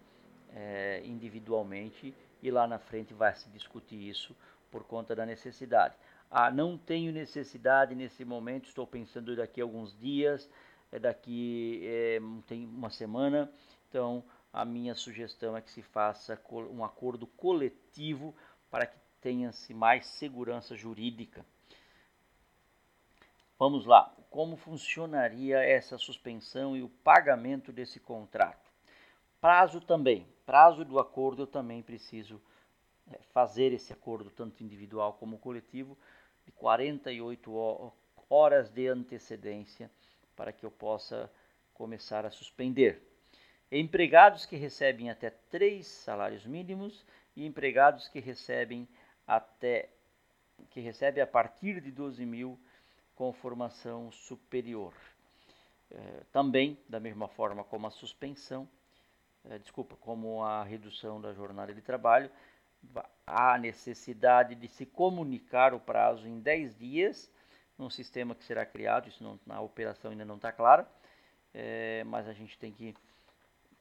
é, 0.50 1.00
individualmente 1.02 2.14
e 2.42 2.50
lá 2.50 2.66
na 2.66 2.78
frente 2.78 3.14
vai 3.14 3.34
se 3.34 3.48
discutir 3.48 3.96
isso 3.96 4.36
por 4.70 4.84
conta 4.84 5.14
da 5.14 5.24
necessidade. 5.26 5.94
Ah, 6.30 6.50
não 6.50 6.76
tenho 6.76 7.12
necessidade 7.12 7.94
nesse 7.94 8.24
momento, 8.24 8.66
estou 8.66 8.86
pensando 8.86 9.34
daqui 9.34 9.60
a 9.60 9.64
alguns 9.64 9.98
dias, 9.98 10.48
é 10.92 10.98
daqui 10.98 11.80
é, 11.84 12.18
tem 12.46 12.66
uma 12.66 12.90
semana, 12.90 13.50
então 13.88 14.22
a 14.52 14.64
minha 14.64 14.94
sugestão 14.94 15.56
é 15.56 15.60
que 15.60 15.70
se 15.70 15.82
faça 15.82 16.40
um 16.70 16.84
acordo 16.84 17.26
coletivo 17.26 18.34
para 18.70 18.86
que 18.86 18.96
tenha-se 19.20 19.72
mais 19.74 20.06
segurança 20.06 20.76
jurídica. 20.76 21.44
Vamos 23.58 23.86
lá, 23.86 24.14
como 24.30 24.56
funcionaria 24.56 25.58
essa 25.58 25.98
suspensão 25.98 26.76
e 26.76 26.82
o 26.82 26.88
pagamento 26.88 27.72
desse 27.72 27.98
contrato? 27.98 28.70
Prazo 29.40 29.80
também, 29.80 30.26
prazo 30.46 30.84
do 30.84 30.98
acordo 30.98 31.42
eu 31.42 31.46
também 31.46 31.82
preciso 31.82 32.40
fazer 33.32 33.72
esse 33.72 33.92
acordo, 33.92 34.30
tanto 34.30 34.62
individual 34.62 35.14
como 35.14 35.38
coletivo, 35.38 35.96
de 36.44 36.52
48 36.52 37.92
horas 38.28 38.70
de 38.70 38.88
antecedência 38.88 39.90
para 40.36 40.52
que 40.52 40.64
eu 40.64 40.70
possa 40.70 41.30
começar 41.74 42.24
a 42.24 42.30
suspender. 42.30 43.02
Empregados 43.70 44.46
que 44.46 44.56
recebem 44.56 45.10
até 45.10 45.30
três 45.30 45.86
salários 45.86 46.46
mínimos 46.46 47.04
e 47.36 47.44
empregados 47.44 48.08
que 48.08 48.18
recebem 48.18 48.88
até 49.26 49.90
que 50.70 50.80
recebem 50.80 51.22
a 51.22 51.26
partir 51.26 51.80
de 51.80 51.92
12 51.92 52.24
mil 52.26 52.58
com 53.14 53.32
formação 53.32 54.10
superior. 54.10 54.92
É, 55.90 56.22
também, 56.32 56.78
da 56.88 56.98
mesma 56.98 57.28
forma 57.28 57.62
como 57.64 57.86
a 57.86 57.90
suspensão, 57.90 58.68
é, 59.48 59.58
desculpa, 59.58 59.96
como 59.96 60.42
a 60.42 60.62
redução 60.64 61.20
da 61.20 61.32
jornada 61.32 61.72
de 61.72 61.80
trabalho, 61.80 62.30
há 63.26 63.58
necessidade 63.58 64.54
de 64.54 64.68
se 64.68 64.86
comunicar 64.86 65.74
o 65.74 65.80
prazo 65.80 66.26
em 66.26 66.40
10 66.40 66.76
dias, 66.76 67.30
num 67.76 67.90
sistema 67.90 68.34
que 68.34 68.44
será 68.44 68.64
criado, 68.66 69.08
isso 69.08 69.22
não, 69.22 69.38
na 69.46 69.60
operação 69.60 70.10
ainda 70.10 70.24
não 70.24 70.36
está 70.36 70.50
clara, 70.50 70.88
é, 71.54 72.02
mas 72.04 72.26
a 72.26 72.32
gente 72.32 72.58
tem 72.58 72.72
que 72.72 72.94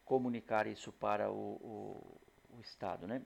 comunicar 0.06 0.68
isso 0.68 0.92
para 0.92 1.32
o, 1.32 1.34
o, 1.34 2.58
o 2.58 2.62
Estado. 2.62 3.08
Né? 3.08 3.22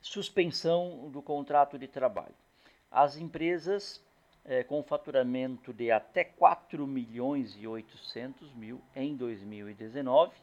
Suspensão 0.00 1.10
do 1.10 1.22
contrato 1.22 1.78
de 1.78 1.86
trabalho 1.86 2.34
as 2.90 3.16
empresas 3.16 4.02
é, 4.44 4.62
com 4.62 4.82
faturamento 4.82 5.72
de 5.72 5.90
até 5.90 6.24
4 6.24 6.86
milhões 6.86 7.54
e 7.58 7.66
800 7.66 8.54
mil 8.54 8.80
em 8.94 9.16
2019, 9.16 10.34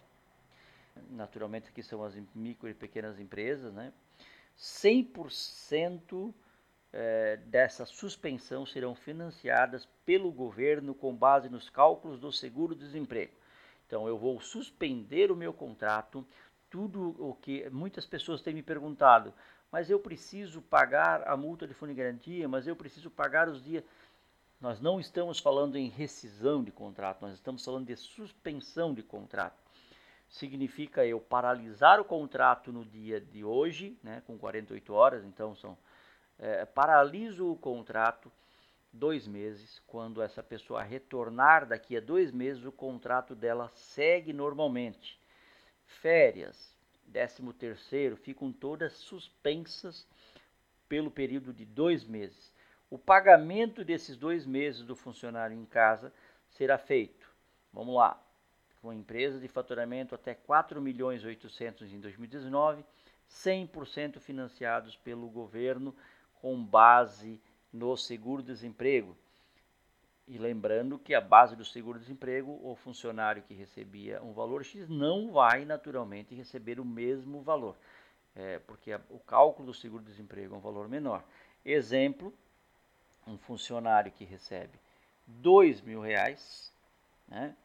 naturalmente 1.09 1.69
aqui 1.69 1.81
são 1.81 2.03
as 2.03 2.15
micro 2.33 2.69
e 2.69 2.73
pequenas 2.73 3.19
empresas, 3.19 3.73
né? 3.73 3.93
100% 4.57 6.33
é, 6.91 7.37
dessa 7.37 7.85
suspensão 7.85 8.65
serão 8.65 8.93
financiadas 8.93 9.87
pelo 10.05 10.31
governo 10.31 10.93
com 10.93 11.15
base 11.15 11.49
nos 11.49 11.69
cálculos 11.69 12.19
do 12.19 12.31
seguro-desemprego. 12.31 13.33
Então 13.87 14.07
eu 14.07 14.17
vou 14.17 14.39
suspender 14.39 15.31
o 15.31 15.35
meu 15.35 15.51
contrato, 15.51 16.25
tudo 16.69 17.15
o 17.19 17.33
que 17.35 17.69
muitas 17.69 18.05
pessoas 18.05 18.41
têm 18.41 18.53
me 18.53 18.63
perguntado, 18.63 19.33
mas 19.71 19.89
eu 19.89 19.99
preciso 19.99 20.61
pagar 20.61 21.27
a 21.27 21.35
multa 21.35 21.67
de 21.67 21.73
fundo 21.73 21.89
de 21.89 21.95
garantia, 21.95 22.47
mas 22.47 22.67
eu 22.67 22.75
preciso 22.75 23.09
pagar 23.09 23.49
os 23.49 23.63
dias. 23.63 23.83
Nós 24.61 24.79
não 24.79 24.99
estamos 24.99 25.39
falando 25.39 25.75
em 25.75 25.89
rescisão 25.89 26.63
de 26.63 26.71
contrato, 26.71 27.21
nós 27.21 27.33
estamos 27.33 27.65
falando 27.65 27.87
de 27.87 27.95
suspensão 27.95 28.93
de 28.93 29.03
contrato. 29.03 29.62
Significa 30.33 31.05
eu 31.05 31.19
paralisar 31.19 31.99
o 31.99 32.03
contrato 32.03 32.71
no 32.71 32.83
dia 32.83 33.21
de 33.21 33.43
hoje, 33.43 33.95
né, 34.01 34.23
com 34.25 34.35
48 34.35 34.91
horas, 34.91 35.23
então 35.23 35.55
são 35.55 35.77
é, 36.39 36.65
paraliso 36.65 37.51
o 37.51 37.55
contrato 37.55 38.31
dois 38.91 39.27
meses. 39.27 39.79
Quando 39.85 40.23
essa 40.23 40.41
pessoa 40.41 40.81
retornar 40.81 41.67
daqui 41.67 41.95
a 41.95 41.99
dois 41.99 42.31
meses, 42.31 42.65
o 42.65 42.71
contrato 42.71 43.35
dela 43.35 43.69
segue 43.75 44.33
normalmente. 44.33 45.19
Férias, 45.85 46.75
décimo 47.05 47.53
terceiro 47.53 48.17
ficam 48.17 48.51
todas 48.51 48.93
suspensas 48.93 50.07
pelo 50.89 51.11
período 51.11 51.53
de 51.53 51.63
dois 51.63 52.03
meses. 52.03 52.51
O 52.89 52.97
pagamento 52.97 53.85
desses 53.85 54.17
dois 54.17 54.47
meses 54.47 54.81
do 54.81 54.95
funcionário 54.95 55.55
em 55.55 55.65
casa 55.65 56.11
será 56.49 56.79
feito, 56.79 57.29
vamos 57.71 57.93
lá, 57.93 58.19
com 58.83 58.91
empresas 58.91 59.39
de 59.39 59.47
faturamento 59.47 60.13
até 60.13 60.35
4 60.35 60.81
milhões 60.81 61.23
800 61.23 61.93
em 61.93 62.01
2019, 62.01 62.83
100% 63.31 64.19
financiados 64.19 64.97
pelo 64.97 65.29
governo 65.29 65.95
com 66.41 66.61
base 66.61 67.41
no 67.71 67.95
seguro-desemprego. 67.95 69.15
E 70.27 70.37
lembrando 70.37 70.99
que 70.99 71.15
a 71.15 71.21
base 71.21 71.55
do 71.55 71.63
seguro-desemprego, 71.63 72.59
o 72.61 72.75
funcionário 72.75 73.41
que 73.43 73.53
recebia 73.53 74.21
um 74.21 74.33
valor 74.33 74.65
X 74.65 74.89
não 74.89 75.31
vai 75.31 75.63
naturalmente 75.63 76.35
receber 76.35 76.77
o 76.77 76.85
mesmo 76.85 77.41
valor, 77.41 77.77
é, 78.35 78.59
porque 78.59 78.91
a, 78.91 78.99
o 79.09 79.19
cálculo 79.19 79.67
do 79.67 79.73
seguro-desemprego 79.73 80.55
é 80.55 80.57
um 80.57 80.61
valor 80.61 80.89
menor. 80.89 81.23
Exemplo, 81.63 82.33
um 83.25 83.37
funcionário 83.37 84.11
que 84.11 84.25
recebe 84.25 84.77
dois 85.25 85.79
mil 85.79 86.01
reais, 86.01 86.73
né? 87.29 87.55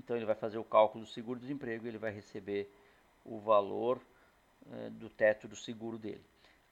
Então 0.00 0.16
ele 0.16 0.24
vai 0.24 0.34
fazer 0.34 0.58
o 0.58 0.64
cálculo 0.64 1.04
do 1.04 1.10
seguro-desemprego 1.10 1.84
e 1.84 1.88
ele 1.88 1.98
vai 1.98 2.10
receber 2.10 2.72
o 3.22 3.38
valor 3.38 4.00
é, 4.72 4.88
do 4.90 5.10
teto 5.10 5.46
do 5.46 5.54
seguro 5.54 5.98
dele. 5.98 6.24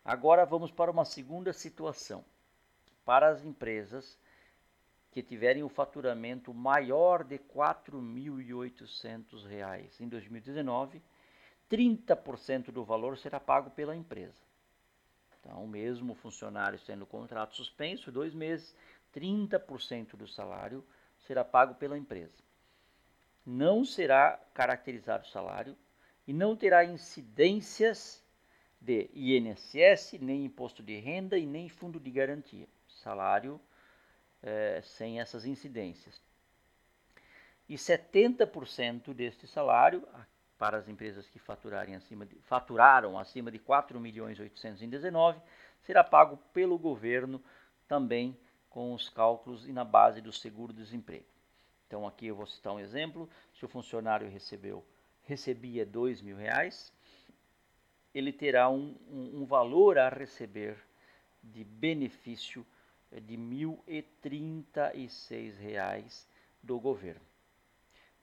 Agora 0.05 0.47
vamos 0.47 0.71
para 0.71 0.91
uma 0.91 1.05
segunda 1.05 1.53
situação. 1.53 2.25
Para 3.05 3.29
as 3.29 3.45
empresas 3.45 4.19
que 5.13 5.23
tiverem 5.23 5.63
o 5.63 5.69
faturamento 5.69 6.55
maior 6.55 7.23
de 7.23 7.37
R$ 7.37 7.43
4.800 7.55 10.01
em 10.01 10.09
2019, 10.09 11.03
30% 11.71 12.71
do 12.71 12.83
valor 12.83 13.19
será 13.19 13.39
pago 13.39 13.69
pela 13.71 13.95
empresa. 13.95 14.41
Então, 15.41 15.67
mesmo 15.67 16.15
funcionário 16.15 16.79
sendo 16.79 17.05
contrato 17.07 17.57
suspenso, 17.57 18.11
dois 18.11 18.35
meses, 18.35 18.75
30% 19.15 20.17
do 20.17 20.27
salário 20.27 20.83
será 21.27 21.45
pago 21.45 21.75
pela 21.75 21.99
empresa. 21.99 22.48
Não 23.51 23.83
será 23.83 24.39
caracterizado 24.53 25.25
o 25.25 25.31
salário 25.31 25.75
e 26.27 26.35
não 26.35 26.55
terá 26.55 26.85
incidências 26.85 28.23
de 28.79 29.09
INSS, 29.15 30.19
nem 30.21 30.45
imposto 30.45 30.83
de 30.83 30.99
renda 30.99 31.39
e 31.39 31.47
nem 31.47 31.67
fundo 31.67 31.99
de 31.99 32.11
garantia. 32.11 32.69
Salário 33.03 33.59
é, 34.43 34.83
sem 34.83 35.19
essas 35.19 35.47
incidências. 35.47 36.21
E 37.67 37.77
70% 37.77 39.15
deste 39.15 39.47
salário, 39.47 40.07
para 40.59 40.77
as 40.77 40.87
empresas 40.87 41.27
que 41.27 41.39
faturarem 41.39 41.95
acima 41.95 42.27
de, 42.27 42.35
faturaram 42.43 43.19
acima 43.19 43.51
de 43.51 43.59
4 43.59 43.99
milhões 43.99 44.39
819, 44.39 45.41
será 45.81 46.05
pago 46.05 46.37
pelo 46.53 46.79
governo 46.79 47.43
também 47.89 48.39
com 48.69 48.93
os 48.93 49.09
cálculos 49.09 49.67
e 49.67 49.73
na 49.73 49.85
base 49.85 50.21
do 50.21 50.35
seguro-desemprego. 50.35 51.38
Então 51.89 52.07
aqui 52.07 52.27
eu 52.27 52.37
vou 52.37 52.47
citar 52.47 52.73
um 52.73 52.79
exemplo, 52.79 53.29
se 53.53 53.65
o 53.65 53.69
funcionário 53.69 54.31
recebeu, 54.31 54.85
recebia 55.23 55.85
dois 55.85 56.23
mil 56.23 56.37
reais, 56.37 56.93
ele 58.15 58.33
terá 58.33 58.69
um, 58.69 58.95
um, 59.11 59.41
um 59.41 59.47
valor 59.47 59.99
a 59.99 60.09
receber 60.09 60.79
de 61.43 61.65
benefício 61.65 62.65
é 63.11 63.21
de 63.21 63.37
R$ 63.37 63.43
1.036 63.87 66.27
do 66.63 66.79
governo. 66.79 67.27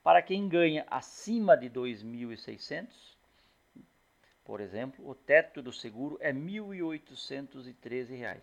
Para 0.03 0.21
quem 0.21 0.47
ganha 0.47 0.85
acima 0.89 1.57
de 1.57 1.65
R$ 1.67 1.73
2.600, 1.73 3.15
por 4.43 4.61
exemplo, 4.61 5.09
o 5.09 5.15
teto 5.15 5.63
do 5.63 5.73
seguro 5.73 6.19
é 6.21 6.31
R$ 6.31 6.39
1.813. 6.39 8.39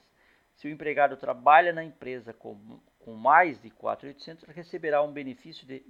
Se 0.56 0.66
o 0.66 0.70
empregado 0.70 1.16
trabalha 1.16 1.72
na 1.72 1.84
empresa 1.84 2.32
com, 2.32 2.80
com 3.02 3.14
mais 3.14 3.60
de 3.60 3.68
R$ 3.68 3.74
4.800, 3.80 4.48
receberá 4.48 5.02
um 5.02 5.12
benefício 5.12 5.66
de 5.66 5.74
R$ 5.74 5.84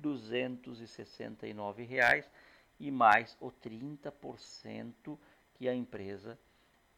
1.269 0.00 2.24
e 2.78 2.90
mais 2.90 3.36
o 3.40 3.50
30% 3.50 5.18
que 5.54 5.68
a 5.68 5.74
empresa 5.74 6.38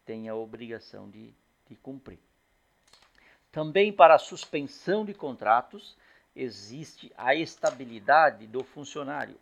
tem 0.05 0.29
a 0.29 0.35
obrigação 0.35 1.09
de, 1.09 1.33
de 1.67 1.77
cumprir. 1.77 2.19
Também 3.51 3.93
para 3.93 4.15
a 4.15 4.19
suspensão 4.19 5.05
de 5.05 5.15
contratos 5.15 5.97
existe 6.35 7.13
a 7.17 7.35
estabilidade 7.35 8.47
do 8.47 8.63
funcionário. 8.63 9.37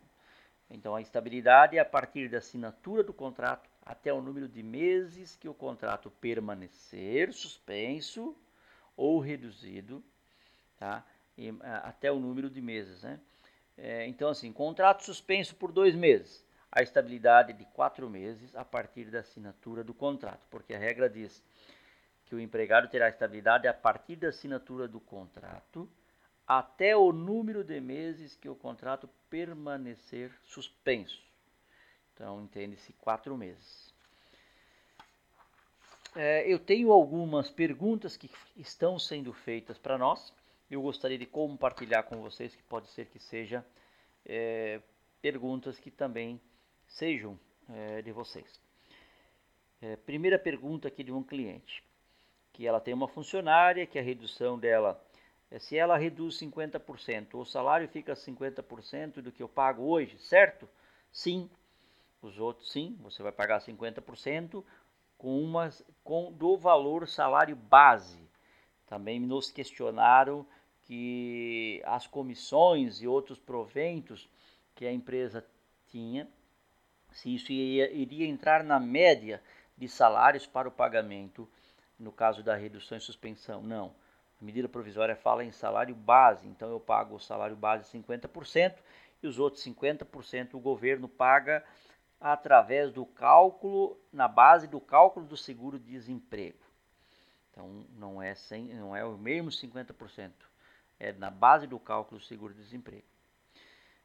Então, 0.69 0.95
a 0.95 1.01
estabilidade 1.01 1.77
é 1.77 1.79
a 1.79 1.85
partir 1.85 2.29
da 2.29 2.37
assinatura 2.37 3.03
do 3.03 3.13
contrato 3.13 3.69
até 3.83 4.13
o 4.13 4.21
número 4.21 4.47
de 4.47 4.61
meses 4.61 5.35
que 5.35 5.49
o 5.49 5.53
contrato 5.53 6.11
permanecer 6.11 7.33
suspenso 7.33 8.35
ou 8.99 9.17
reduzido, 9.19 10.03
tá? 10.77 11.05
E, 11.37 11.53
até 11.83 12.11
o 12.11 12.19
número 12.19 12.49
de 12.49 12.61
meses, 12.61 13.01
né? 13.01 13.17
É, 13.77 14.05
então, 14.05 14.27
assim, 14.29 14.51
contrato 14.51 15.05
suspenso 15.05 15.55
por 15.55 15.71
dois 15.71 15.95
meses, 15.95 16.45
a 16.69 16.81
estabilidade 16.81 17.53
de 17.53 17.63
quatro 17.63 18.09
meses 18.09 18.53
a 18.57 18.65
partir 18.65 19.05
da 19.05 19.19
assinatura 19.19 19.85
do 19.85 19.93
contrato, 19.93 20.45
porque 20.51 20.73
a 20.73 20.77
regra 20.77 21.09
diz 21.09 21.41
que 22.25 22.35
o 22.35 22.39
empregado 22.41 22.89
terá 22.89 23.07
estabilidade 23.07 23.69
a 23.69 23.73
partir 23.73 24.17
da 24.17 24.27
assinatura 24.27 24.85
do 24.85 24.99
contrato 24.99 25.89
até 26.45 26.93
o 26.95 27.13
número 27.13 27.63
de 27.63 27.79
meses 27.79 28.35
que 28.35 28.49
o 28.49 28.55
contrato 28.55 29.09
permanecer 29.29 30.29
suspenso. 30.43 31.23
Então, 32.13 32.41
entende-se 32.41 32.91
quatro 32.93 33.37
meses. 33.37 33.93
É, 36.15 36.51
eu 36.51 36.57
tenho 36.57 36.91
algumas 36.91 37.51
perguntas 37.51 38.17
que 38.17 38.29
estão 38.57 38.97
sendo 38.97 39.31
feitas 39.31 39.77
para 39.77 39.97
nós. 39.97 40.33
Eu 40.69 40.81
gostaria 40.81 41.17
de 41.17 41.25
compartilhar 41.25 42.03
com 42.03 42.21
vocês, 42.21 42.55
que 42.55 42.63
pode 42.63 42.89
ser 42.89 43.07
que 43.07 43.19
seja 43.19 43.65
é, 44.25 44.81
perguntas 45.21 45.79
que 45.79 45.91
também 45.91 46.39
sejam 46.87 47.39
é, 47.69 48.01
de 48.01 48.11
vocês. 48.11 48.59
É, 49.81 49.95
primeira 49.95 50.37
pergunta 50.37 50.87
aqui 50.87 51.03
de 51.03 51.11
um 51.11 51.23
cliente 51.23 51.83
que 52.51 52.67
ela 52.67 52.81
tem 52.81 52.93
uma 52.93 53.07
funcionária, 53.07 53.85
que 53.85 53.97
a 53.97 54.01
redução 54.01 54.59
dela, 54.59 55.01
é, 55.49 55.59
se 55.59 55.77
ela 55.77 55.97
reduz 55.97 56.37
50%, 56.39 57.35
o 57.35 57.45
salário 57.45 57.87
fica 57.87 58.13
50% 58.13 59.21
do 59.21 59.31
que 59.31 59.41
eu 59.41 59.47
pago 59.47 59.83
hoje, 59.83 60.17
certo? 60.17 60.67
Sim. 61.11 61.49
Os 62.21 62.37
outros 62.37 62.69
sim, 62.69 62.97
você 63.01 63.23
vai 63.23 63.31
pagar 63.31 63.61
50% 63.61 64.61
com 65.19 65.43
uma, 65.43 65.69
com, 66.03 66.31
do 66.31 66.57
valor 66.57 67.07
salário 67.07 67.55
base. 67.55 68.27
Também 68.87 69.19
nos 69.19 69.51
questionaram 69.51 70.47
que 70.83 71.83
as 71.85 72.07
comissões 72.07 73.01
e 73.01 73.07
outros 73.07 73.37
proventos 73.37 74.27
que 74.73 74.87
a 74.87 74.91
empresa 74.91 75.45
tinha, 75.91 76.27
se 77.11 77.35
isso 77.35 77.51
iria, 77.51 77.91
iria 77.91 78.25
entrar 78.25 78.63
na 78.63 78.79
média 78.79 79.43
de 79.77 79.87
salários 79.87 80.47
para 80.47 80.67
o 80.67 80.71
pagamento 80.71 81.47
no 81.99 82.11
caso 82.11 82.41
da 82.41 82.55
redução 82.55 82.97
e 82.97 83.01
suspensão, 83.01 83.61
não. 83.61 83.93
A 84.41 84.45
medida 84.45 84.69
provisória 84.69 85.17
fala 85.17 85.43
em 85.43 85.51
salário 85.51 85.93
base, 85.93 86.47
então 86.47 86.69
eu 86.69 86.79
pago 86.79 87.15
o 87.15 87.19
salário 87.19 87.57
base 87.57 87.91
50% 87.91 88.75
e 89.21 89.27
os 89.27 89.37
outros 89.37 89.63
50% 89.65 90.53
o 90.53 90.59
governo 90.59 91.09
paga 91.09 91.63
através 92.19 92.91
do 92.91 93.05
cálculo, 93.05 93.97
na 94.11 94.27
base 94.27 94.67
do 94.67 94.79
cálculo 94.79 95.25
do 95.25 95.37
seguro-desemprego. 95.37 96.59
Então 97.51 97.85
não 97.97 98.21
é, 98.21 98.35
100, 98.35 98.73
não 98.75 98.95
é 98.95 99.03
o 99.05 99.17
mesmo 99.17 99.49
50%, 99.49 100.31
é 100.99 101.13
na 101.13 101.29
base 101.29 101.67
do 101.67 101.79
cálculo 101.79 102.19
do 102.19 102.25
seguro-desemprego. 102.25 103.05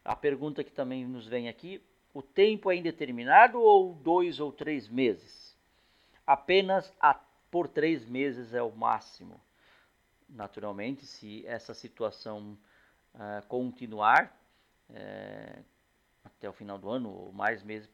A 0.05 0.15
pergunta 0.15 0.63
que 0.63 0.71
também 0.71 1.07
nos 1.07 1.27
vem 1.27 1.49
aqui, 1.49 1.83
o 2.13 2.23
tempo 2.23 2.71
é 2.71 2.77
indeterminado 2.77 3.61
ou 3.61 3.95
dois 3.95 4.39
ou 4.39 4.53
três 4.53 4.89
meses? 4.89 5.57
Apenas 6.27 6.93
a 7.01 7.15
por 7.51 7.69
três 7.69 8.05
meses 8.05 8.53
é 8.53 8.63
o 8.63 8.73
máximo. 8.73 9.41
Naturalmente, 10.29 11.07
se 11.07 11.47
essa 11.47 11.73
situação 11.73 12.59
uh, 13.15 13.47
continuar 13.47 14.37
uh, 14.91 15.65
até 16.25 16.49
o 16.49 16.53
final 16.53 16.79
do 16.79 16.91
ano 16.91 17.11
ou 17.11 17.33
mais 17.33 17.63
meses, 17.63 17.89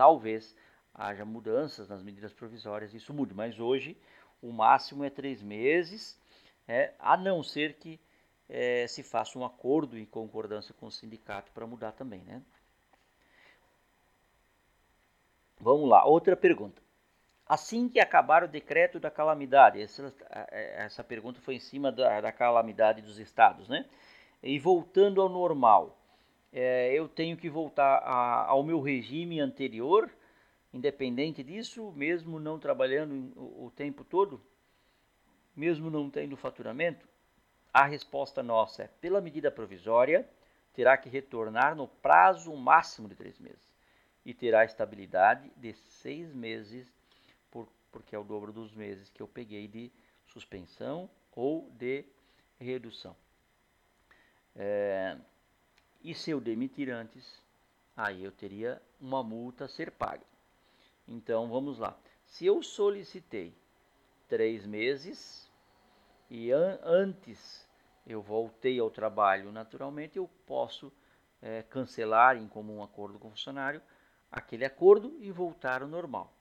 talvez 0.00 0.56
haja 0.94 1.26
mudanças 1.26 1.86
nas 1.86 2.02
medidas 2.02 2.32
provisórias, 2.32 2.94
isso 2.94 3.12
mude. 3.12 3.34
Mas 3.34 3.60
hoje 3.60 3.98
o 4.40 4.50
máximo 4.50 5.04
é 5.04 5.10
três 5.10 5.42
meses, 5.42 6.18
é, 6.66 6.94
a 6.98 7.18
não 7.18 7.42
ser 7.42 7.74
que 7.74 8.00
é, 8.48 8.86
se 8.86 9.02
faça 9.02 9.38
um 9.38 9.44
acordo 9.44 9.98
em 9.98 10.06
concordância 10.06 10.74
com 10.80 10.86
o 10.86 10.90
sindicato 10.90 11.52
para 11.52 11.66
mudar 11.66 11.92
também, 11.92 12.22
né? 12.22 12.40
Vamos 15.60 15.86
lá, 15.86 16.02
outra 16.06 16.34
pergunta 16.34 16.80
assim 17.46 17.88
que 17.88 17.98
acabar 17.98 18.44
o 18.44 18.48
decreto 18.48 19.00
da 19.00 19.10
calamidade. 19.10 19.82
Essa, 19.82 20.14
essa 20.30 21.02
pergunta 21.02 21.40
foi 21.40 21.56
em 21.56 21.60
cima 21.60 21.90
da, 21.90 22.20
da 22.20 22.30
calamidade 22.30 23.02
dos 23.02 23.18
estados, 23.18 23.68
né? 23.68 23.84
E 24.40 24.56
voltando 24.56 25.20
ao 25.20 25.28
normal, 25.28 25.99
é, 26.52 26.92
eu 26.92 27.08
tenho 27.08 27.36
que 27.36 27.48
voltar 27.48 27.98
a, 27.98 28.46
ao 28.46 28.62
meu 28.62 28.80
regime 28.80 29.40
anterior, 29.40 30.10
independente 30.72 31.42
disso, 31.42 31.92
mesmo 31.92 32.38
não 32.38 32.58
trabalhando 32.58 33.32
o, 33.36 33.66
o 33.66 33.70
tempo 33.70 34.04
todo, 34.04 34.40
mesmo 35.54 35.90
não 35.90 36.10
tendo 36.10 36.36
faturamento? 36.36 37.08
A 37.72 37.84
resposta 37.84 38.42
nossa 38.42 38.84
é: 38.84 38.88
pela 39.00 39.20
medida 39.20 39.50
provisória, 39.50 40.28
terá 40.72 40.96
que 40.96 41.08
retornar 41.08 41.74
no 41.74 41.86
prazo 41.86 42.54
máximo 42.56 43.08
de 43.08 43.14
três 43.14 43.38
meses 43.38 43.70
e 44.24 44.34
terá 44.34 44.64
estabilidade 44.64 45.50
de 45.56 45.72
seis 45.72 46.32
meses 46.32 46.92
porque 47.90 48.14
é 48.14 48.18
o 48.18 48.24
dobro 48.24 48.52
dos 48.52 48.72
meses 48.74 49.10
que 49.10 49.20
eu 49.20 49.28
peguei 49.28 49.66
de 49.66 49.90
suspensão 50.26 51.10
ou 51.32 51.68
de 51.72 52.04
redução. 52.58 53.16
É, 54.54 55.16
e 56.02 56.14
se 56.14 56.30
eu 56.30 56.40
demitir 56.40 56.90
antes, 56.90 57.42
aí 57.96 58.24
eu 58.24 58.32
teria 58.32 58.80
uma 59.00 59.22
multa 59.22 59.64
a 59.64 59.68
ser 59.68 59.90
paga. 59.90 60.24
Então 61.06 61.48
vamos 61.48 61.78
lá. 61.78 61.96
Se 62.24 62.46
eu 62.46 62.62
solicitei 62.62 63.54
três 64.28 64.66
meses 64.66 65.50
e 66.28 66.50
an 66.52 66.78
antes 66.82 67.68
eu 68.06 68.22
voltei 68.22 68.78
ao 68.78 68.90
trabalho 68.90 69.52
naturalmente, 69.52 70.16
eu 70.16 70.28
posso 70.46 70.92
é, 71.42 71.62
cancelar 71.62 72.36
em 72.36 72.48
comum 72.48 72.82
acordo 72.82 73.18
com 73.18 73.28
o 73.28 73.30
funcionário 73.30 73.82
aquele 74.30 74.64
acordo 74.64 75.16
e 75.20 75.30
voltar 75.30 75.82
ao 75.82 75.88
normal. 75.88 76.32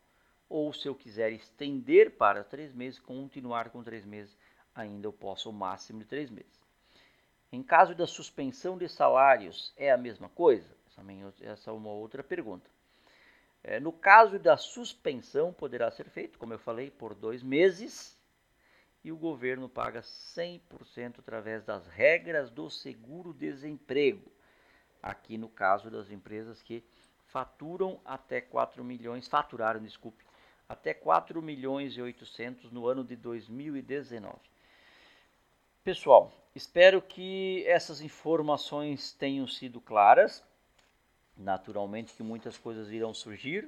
Ou 0.48 0.72
se 0.74 0.88
eu 0.88 0.96
quiser 0.96 1.32
estender 1.32 2.18
para 2.18 2.44
três 2.44 2.74
meses, 2.74 3.00
continuar 3.00 3.70
com 3.70 3.84
três 3.84 4.06
meses, 4.06 4.38
ainda 4.74 5.08
eu 5.08 5.14
posso 5.14 5.50
o 5.50 5.54
máximo 5.54 6.00
de 6.00 6.06
três 6.06 6.30
meses. 6.30 6.59
Em 7.52 7.64
caso 7.64 7.96
da 7.96 8.06
suspensão 8.06 8.78
de 8.78 8.88
salários, 8.88 9.74
é 9.76 9.92
a 9.92 9.98
mesma 9.98 10.30
coisa? 10.30 10.78
Essa 11.42 11.72
é 11.72 11.74
uma 11.74 11.90
outra 11.90 12.24
pergunta. 12.24 12.70
É, 13.64 13.80
no 13.80 13.92
caso 13.92 14.38
da 14.38 14.56
suspensão, 14.58 15.52
poderá 15.52 15.90
ser 15.92 16.10
feito, 16.10 16.38
como 16.38 16.54
eu 16.54 16.60
falei, 16.60 16.92
por 16.92 17.14
dois 17.14 17.42
meses 17.42 18.18
e 19.04 19.12
o 19.12 19.18
governo 19.18 19.70
paga 19.70 20.02
100% 20.02 21.20
através 21.20 21.64
das 21.64 21.88
regras 21.88 22.50
do 22.50 22.70
seguro-desemprego. 22.70 24.30
Aqui 25.02 25.38
no 25.38 25.50
caso 25.50 25.90
das 25.90 26.12
empresas 26.12 26.62
que 26.62 26.84
faturam 27.28 28.00
até 28.04 28.42
4 28.42 28.84
milhões, 28.84 29.28
faturaram, 29.28 29.82
desculpe, 29.82 30.24
até 30.68 30.94
4 30.94 31.42
milhões 31.42 31.94
e 31.94 32.02
800 32.02 32.72
no 32.72 32.88
ano 32.88 33.04
de 33.04 33.16
2019. 33.16 34.38
Pessoal, 35.82 36.34
espero 36.54 37.02
que 37.02 37.64
essas 37.66 38.02
informações 38.02 39.14
tenham 39.14 39.48
sido 39.48 39.80
claras. 39.80 40.44
Naturalmente 41.38 42.14
que 42.14 42.22
muitas 42.22 42.58
coisas 42.58 42.92
irão 42.92 43.14
surgir. 43.14 43.64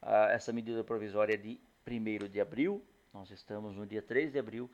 Uh, 0.00 0.30
essa 0.30 0.50
medida 0.50 0.82
provisória 0.82 1.34
é 1.34 1.36
de 1.36 1.60
1 1.86 2.28
de 2.30 2.40
abril, 2.40 2.82
nós 3.12 3.30
estamos 3.30 3.76
no 3.76 3.86
dia 3.86 4.00
3 4.00 4.32
de 4.32 4.38
abril, 4.38 4.70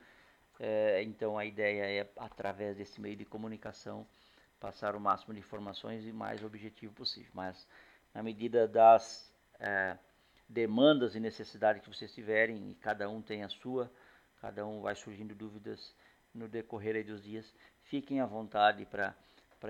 é, 0.57 1.03
então 1.03 1.37
a 1.37 1.45
ideia 1.45 2.01
é, 2.01 2.09
através 2.17 2.77
desse 2.77 3.01
meio 3.01 3.15
de 3.15 3.25
comunicação, 3.25 4.07
passar 4.59 4.95
o 4.95 4.99
máximo 4.99 5.33
de 5.33 5.39
informações 5.39 6.05
e 6.05 6.13
mais 6.13 6.43
objetivo 6.43 6.93
possível. 6.93 7.29
Mas, 7.33 7.67
na 8.13 8.23
medida 8.23 8.67
das 8.67 9.31
é, 9.59 9.97
demandas 10.47 11.13
e 11.13 11.19
necessidades 11.19 11.83
que 11.83 11.89
vocês 11.89 12.13
tiverem, 12.13 12.71
e 12.71 12.75
cada 12.75 13.09
um 13.09 13.21
tem 13.21 13.43
a 13.43 13.49
sua, 13.49 13.91
cada 14.41 14.65
um 14.65 14.81
vai 14.81 14.95
surgindo 14.95 15.35
dúvidas 15.35 15.93
no 16.33 16.47
decorrer 16.47 17.05
dos 17.05 17.23
dias, 17.23 17.53
fiquem 17.83 18.19
à 18.19 18.25
vontade 18.25 18.85
para 18.85 19.15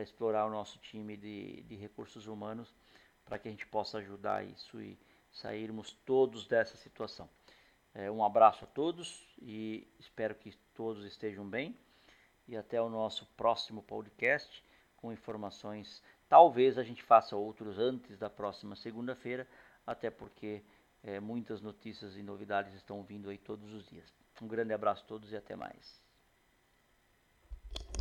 explorar 0.02 0.46
o 0.46 0.50
nosso 0.50 0.80
time 0.80 1.16
de, 1.16 1.64
de 1.64 1.76
recursos 1.76 2.28
humanos, 2.28 2.74
para 3.26 3.38
que 3.38 3.48
a 3.48 3.52
gente 3.52 3.68
possa 3.68 4.00
ajudar 4.00 4.46
isso 4.46 4.82
e 4.82 4.98
sairmos 5.32 5.94
todos 6.06 6.48
dessa 6.48 6.76
situação. 6.78 7.30
É, 7.94 8.10
um 8.10 8.24
abraço 8.24 8.64
a 8.66 8.68
todos 8.68 9.28
e 9.42 9.88
espero 10.00 10.36
que 10.36 10.56
todos 10.74 11.06
estejam 11.06 11.48
bem. 11.48 11.78
E 12.48 12.58
até 12.58 12.82
o 12.82 12.90
nosso 12.90 13.26
próximo 13.38 13.84
podcast 13.84 14.64
com 14.98 15.14
informações. 15.14 16.04
Talvez 16.28 16.78
a 16.78 16.84
gente 16.84 17.04
faça 17.04 17.36
outros 17.36 17.78
antes 17.78 18.18
da 18.18 18.30
próxima 18.30 18.76
segunda-feira, 18.76 19.48
até 19.86 20.10
porque 20.10 20.64
é, 21.04 21.20
muitas 21.20 21.62
notícias 21.62 22.18
e 22.18 22.24
novidades 22.24 22.74
estão 22.74 23.04
vindo 23.04 23.30
aí 23.30 23.38
todos 23.38 23.72
os 23.74 23.88
dias. 23.88 24.12
Um 24.42 24.48
grande 24.48 24.74
abraço 24.74 25.04
a 25.04 25.08
todos 25.08 25.32
e 25.32 25.38
até 25.38 25.56
mais. 25.56 26.09